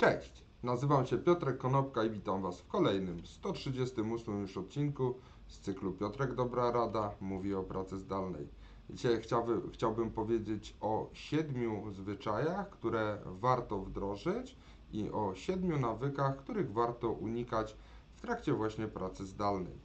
[0.00, 5.14] Cześć, nazywam się Piotrek Konopka i witam Was w kolejnym 138 już odcinku
[5.46, 8.48] z cyklu Piotrek Dobra Rada mówi o pracy zdalnej.
[8.90, 14.56] Dzisiaj chciałbym, chciałbym powiedzieć o siedmiu zwyczajach, które warto wdrożyć
[14.92, 17.76] i o siedmiu nawykach, których warto unikać
[18.14, 19.78] w trakcie właśnie pracy zdalnej.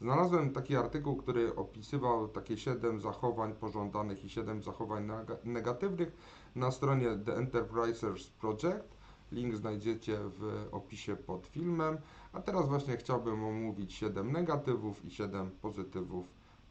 [0.00, 6.12] Znalazłem taki artykuł, który opisywał takie 7 zachowań pożądanych i 7 zachowań nega- negatywnych
[6.54, 9.01] na stronie The Enterprisers Project.
[9.32, 11.98] Link znajdziecie w opisie pod filmem.
[12.32, 16.26] A teraz właśnie chciałbym omówić 7 negatywów i 7 pozytywów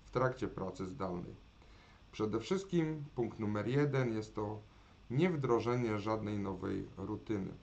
[0.06, 1.36] w trakcie pracy zdalnej.
[2.12, 4.60] Przede wszystkim punkt numer jeden jest to
[5.10, 7.54] niewdrożenie żadnej nowej rutyny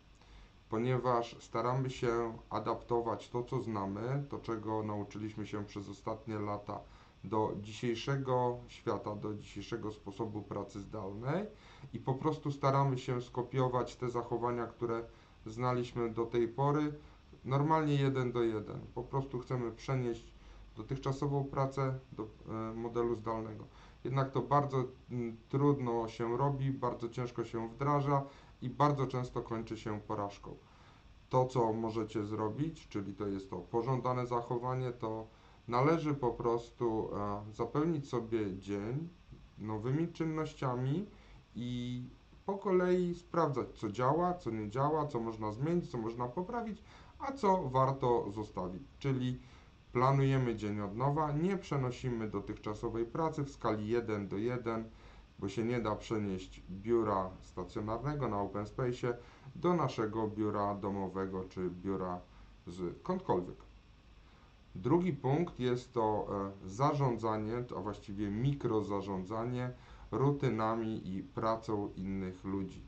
[0.69, 6.81] ponieważ staramy się adaptować to, co znamy, to czego nauczyliśmy się przez ostatnie lata
[7.25, 11.47] do dzisiejszego świata, do dzisiejszego sposobu pracy zdalnej
[11.93, 15.03] i po prostu staramy się skopiować te zachowania, które
[15.47, 16.93] znaliśmy do tej pory,
[17.45, 18.81] normalnie jeden do jeden.
[18.95, 20.33] Po prostu chcemy przenieść
[20.77, 23.65] dotychczasową pracę do e, modelu zdalnego.
[24.05, 24.85] Jednak to bardzo
[25.49, 28.23] trudno się robi, bardzo ciężko się wdraża
[28.63, 30.57] i bardzo często kończy się porażką.
[31.29, 35.27] To, co możecie zrobić, czyli to jest to pożądane zachowanie, to
[35.69, 39.09] należy po prostu e, zapełnić sobie dzień
[39.59, 41.07] nowymi czynnościami
[41.55, 42.03] i
[42.47, 46.83] po kolei sprawdzać, co działa, co nie działa, co można zmienić, co można poprawić,
[47.19, 48.83] a co warto zostawić.
[48.99, 49.41] Czyli
[49.93, 54.85] planujemy dzień od nowa, nie przenosimy dotychczasowej pracy w skali 1 do 1
[55.39, 59.19] bo się nie da przenieść biura stacjonarnego na open space
[59.57, 62.21] do naszego biura domowego czy biura
[63.01, 63.68] skądkolwiek.
[64.75, 66.27] Drugi punkt jest to
[66.65, 69.71] e, zarządzanie, a właściwie mikrozarządzanie
[70.11, 72.83] rutynami i pracą innych ludzi.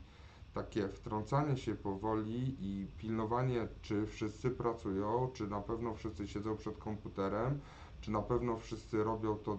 [0.53, 6.77] Takie wtrącanie się powoli i pilnowanie, czy wszyscy pracują, czy na pewno wszyscy siedzą przed
[6.77, 7.59] komputerem,
[8.01, 9.57] czy na pewno wszyscy robią to,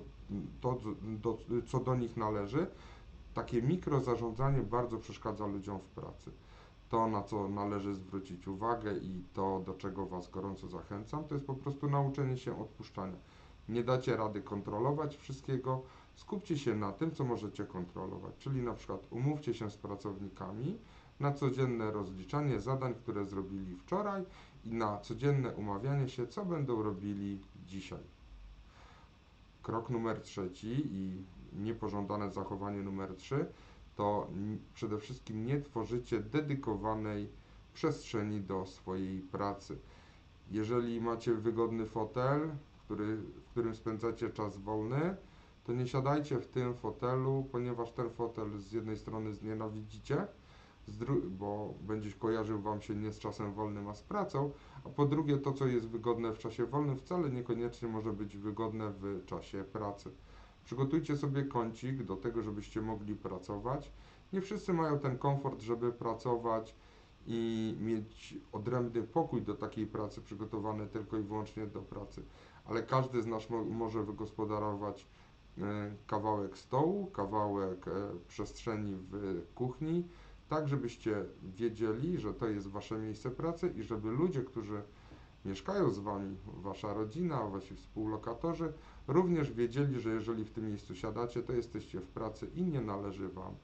[0.61, 2.67] to do, co do nich należy,
[3.35, 6.31] takie mikrozarządzanie bardzo przeszkadza ludziom w pracy.
[6.93, 11.47] To, na co należy zwrócić uwagę i to, do czego Was gorąco zachęcam, to jest
[11.47, 13.17] po prostu nauczenie się odpuszczania.
[13.69, 15.83] Nie dacie rady kontrolować wszystkiego,
[16.15, 20.79] skupcie się na tym, co możecie kontrolować, czyli na przykład umówcie się z pracownikami
[21.21, 24.25] na codzienne rozliczanie zadań, które zrobili wczoraj
[24.65, 28.05] i na codzienne umawianie się, co będą robili dzisiaj.
[29.63, 33.47] Krok numer trzeci i niepożądane zachowanie numer trzy
[33.97, 34.29] to
[34.75, 37.29] przede wszystkim nie tworzycie dedykowanej
[37.75, 39.79] przestrzeni do swojej pracy.
[40.51, 42.51] Jeżeli macie wygodny fotel,
[42.85, 45.17] który, w którym spędzacie czas wolny,
[45.65, 50.27] to nie siadajcie w tym fotelu, ponieważ ten fotel z jednej strony znienawidzicie,
[51.31, 54.51] bo będzie kojarzył Wam się nie z czasem wolnym, a z pracą,
[54.85, 58.91] a po drugie to, co jest wygodne w czasie wolnym, wcale niekoniecznie może być wygodne
[58.91, 60.11] w czasie pracy.
[60.65, 63.93] Przygotujcie sobie kącik do tego, żebyście mogli pracować.
[64.33, 66.75] Nie wszyscy mają ten komfort, żeby pracować
[67.27, 72.23] i mieć odrębny pokój do takiej pracy, przygotowany tylko i wyłącznie do pracy.
[72.65, 75.07] Ale każdy z nas mo może wygospodarować
[75.59, 75.63] e,
[76.07, 77.91] kawałek stołu, kawałek e,
[78.29, 80.05] przestrzeni w kuchni,
[80.49, 84.83] tak żebyście wiedzieli, że to jest wasze miejsce pracy i żeby ludzie, którzy
[85.45, 88.73] mieszkają z wami, wasza rodzina, wasi współlokatorzy,
[89.09, 93.29] również wiedzieli, że jeżeli w tym miejscu siadacie, to jesteście w pracy i nie należy
[93.29, 93.55] wam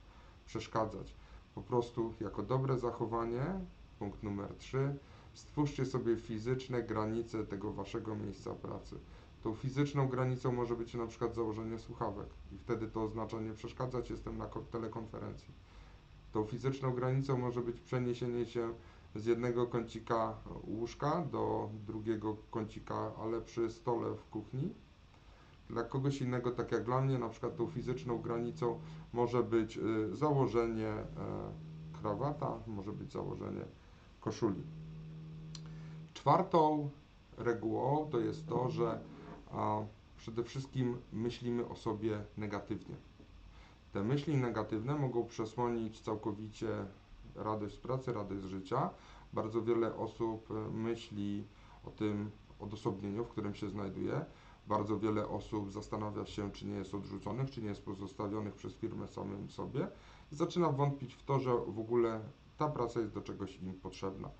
[0.44, 1.14] przeszkadzać.
[1.54, 3.44] Po prostu jako dobre zachowanie,
[3.98, 4.96] punkt numer 3,
[5.34, 8.98] stwórzcie sobie fizyczne granice tego waszego miejsca pracy.
[9.42, 14.10] Tą fizyczną granicą może być na przykład założenie słuchawek i wtedy to oznacza nie przeszkadzać,
[14.10, 15.54] jestem na telekonferencji.
[16.32, 18.74] Tą fizyczną granicą może być przeniesienie się
[19.14, 20.34] z jednego kącika
[20.66, 24.74] łóżka do drugiego kącika, ale przy stole w kuchni.
[25.70, 28.80] Dla kogoś innego, tak jak dla mnie, na przykład tą fizyczną granicą
[29.12, 31.04] może być y, założenie e,
[32.00, 33.64] krawata, może być założenie
[34.20, 34.62] koszuli.
[36.14, 36.90] Czwartą
[37.38, 39.00] regułą to jest to, że
[40.16, 42.94] przede wszystkim myślimy o sobie negatywnie.
[43.92, 46.68] Te myśli negatywne mogą przesłonić całkowicie
[47.38, 48.90] radość z pracy, radość z życia.
[49.32, 51.44] Bardzo wiele osób e, myśli
[51.84, 52.30] o tym
[52.60, 54.24] odosobnieniu, w którym się znajduje.
[54.66, 59.08] Bardzo wiele osób zastanawia się, czy nie jest odrzuconych, czy nie jest pozostawionych przez firmę
[59.08, 59.88] samym sobie
[60.32, 62.20] i zaczyna wątpić w to, że w ogóle
[62.58, 64.30] ta praca jest do czegoś im potrzebna.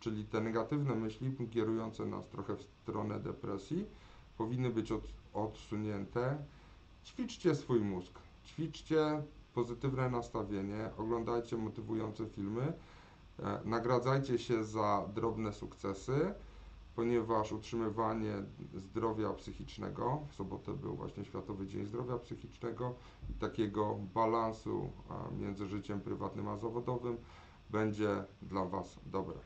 [0.00, 3.84] Czyli te negatywne myśli kierujące nas trochę w stronę depresji
[4.38, 5.02] powinny być od,
[5.34, 6.44] odsunięte.
[7.04, 9.22] Ćwiczcie swój mózg, ćwiczcie
[9.58, 12.72] pozytywne nastawienie, oglądajcie motywujące filmy,
[13.42, 16.34] E, Nagradzajcie się za drobne sukcesy,
[16.94, 18.32] ponieważ utrzymywanie
[18.74, 22.94] zdrowia psychicznego, w sobotę był właśnie Światowy Dzień Zdrowia Psychicznego
[23.30, 27.16] i takiego balansu a, między życiem prywatnym a zawodowym
[27.70, 29.38] będzie dla Was dobre.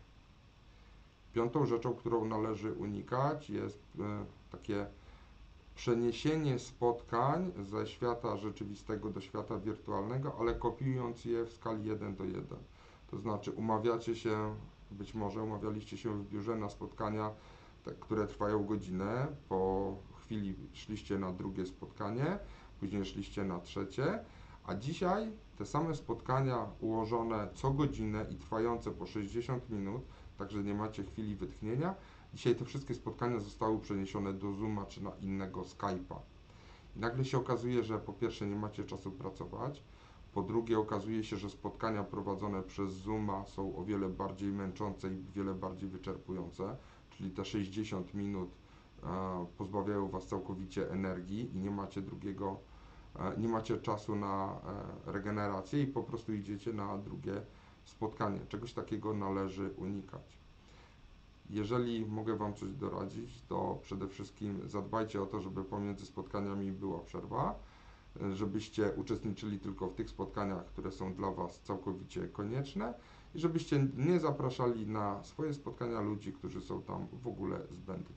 [1.32, 4.87] Piątą rzeczą, którą należy unikać jest e, takie
[5.74, 12.24] przeniesienie spotkań ze świata rzeczywistego do świata wirtualnego, ale kopiując je w skali 1 do
[12.24, 12.44] 1.
[13.10, 14.54] To znaczy umawiacie się,
[14.90, 17.30] być może umawialiście się w biurze na spotkania,
[17.84, 22.38] te, które trwają godzinę, po chwili szliście na drugie spotkanie,
[22.80, 24.24] później szliście na trzecie,
[24.64, 30.02] a dzisiaj te same spotkania ułożone co godzinę i trwające po 60 minut,
[30.38, 31.94] także nie macie chwili wytchnienia,
[32.34, 36.17] Dzisiaj te wszystkie spotkania zostały przeniesione do Zooma czy na innego Skype'a.
[36.96, 39.82] I nagle się okazuje, że po pierwsze nie macie czasu pracować,
[40.32, 45.25] po drugie okazuje się, że spotkania prowadzone przez Zooma są o wiele bardziej męczące i
[45.34, 46.76] wiele bardziej wyczerpujące,
[47.11, 48.50] czyli te 60 minut
[49.02, 52.61] e, pozbawiają Was całkowicie energii i nie macie drugiego,
[53.17, 54.61] e, nie macie czasu na
[55.06, 57.43] e, regenerację i po prostu idziecie na drugie
[57.84, 58.40] spotkanie.
[58.49, 60.42] Czegoś takiego należy unikać.
[61.50, 66.99] Jeżeli mogę Wam coś doradzić, to przede wszystkim zadbajcie o to, żeby pomiędzy spotkaniami była
[66.99, 67.59] przerwa,
[68.23, 72.94] e, żebyście uczestniczyli tylko w tych spotkaniach, które są dla Was całkowicie konieczne
[73.35, 78.17] i żebyście nie zapraszali na swoje spotkania ludzi, którzy są tam w ogóle zbędni.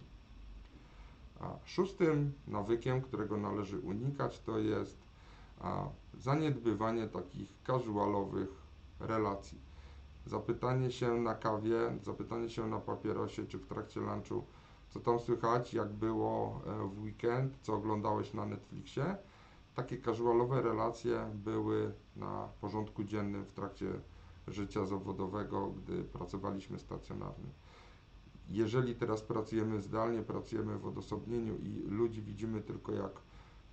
[1.40, 4.98] A szóstym nawykiem, którego należy unikać, to jest
[6.14, 8.50] zaniedbywanie takich casualowych
[9.00, 9.65] relacji
[10.26, 14.46] zapytanie się na kawie, zapytanie się na papierosie czy w trakcie lunchu,
[14.90, 19.18] co tam słychać, jak było e, w weekend, co oglądałeś na Netflixie.
[19.76, 23.86] Takie casualowe relacje były na porządku dziennym w trakcie
[24.48, 27.50] życia zawodowego, gdy pracowaliśmy stacjonarnie.
[28.50, 33.12] Jeżeli teraz pracujemy zdalnie, pracujemy w odosobnieniu i ludzi widzimy tylko jak,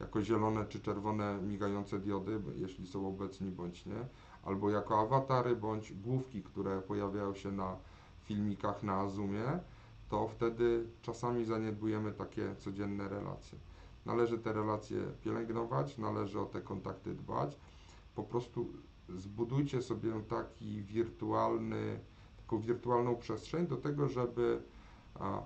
[0.01, 4.07] jako zielone czy czerwone migające diody, jeśli są obecni bądź nie,
[4.44, 7.77] albo jako awatary, bądź główki, które pojawiają się na
[8.25, 9.61] filmikach na Zoomie,
[10.09, 13.59] to wtedy czasami zaniedbujemy takie codzienne relacje.
[14.06, 17.59] Należy te relacje pielęgnować, należy o te kontakty dbać.
[18.15, 18.67] Po prostu
[19.09, 22.00] zbudujcie sobie taki wirtualny,
[22.37, 24.62] taką wirtualną przestrzeń do tego, żeby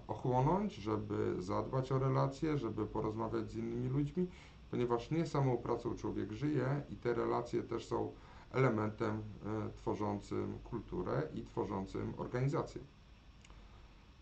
[0.09, 4.29] ochłonąć, żeby zadbać o relacje, żeby porozmawiać z innymi ludźmi,
[4.71, 8.13] ponieważ nie samą pracą człowiek żyje i te relacje też są
[8.53, 12.81] elementem e, tworzącym kulturę i tworzącym organizację.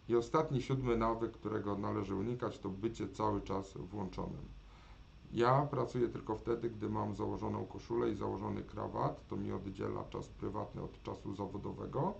[0.08, 4.48] I ostatni, siódmy nawyk, którego należy unikać, to bycie cały czas włączonym.
[5.32, 9.28] Ja pracuję tylko wtedy, gdy mam założoną koszulę i założony krawat.
[9.28, 12.14] To mi oddziela czas prywatny od czasu zawodowego.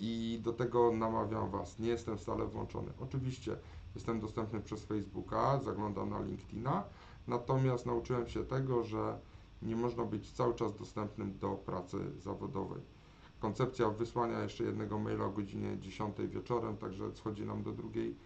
[0.00, 1.78] I do tego namawiam Was.
[1.78, 2.92] Nie jestem stale włączony.
[3.00, 3.56] Oczywiście
[3.94, 6.84] jestem dostępny przez Facebooka, zaglądam na LinkedIna.
[7.28, 9.18] Natomiast nauczyłem się tego, że
[9.62, 12.82] nie można być cały czas dostępnym do pracy zawodowej.
[13.40, 18.16] Koncepcja wysłania jeszcze jednego maila o godzinie 10 wieczorem, także schodzi nam do drugiej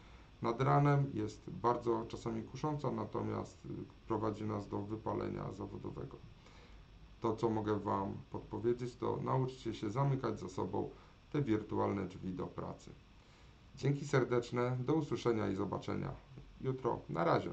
[0.42, 3.68] nad ranem, jest bardzo czasami kusząca, natomiast y,
[4.06, 6.16] prowadzi nas do wypalenia zawodowego.
[7.20, 10.90] To, co mogę Wam podpowiedzieć, to nauczcie się zamykać za sobą
[11.30, 12.90] te wirtualne drzwi do pracy.
[13.76, 16.10] Dzięki serdeczne, do usłyszenia i zobaczenia
[16.60, 17.00] jutro.
[17.08, 17.50] Na razie.